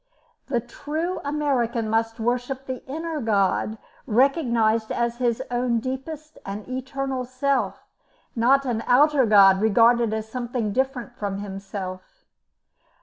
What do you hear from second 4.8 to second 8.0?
as his own deepest and eternal self,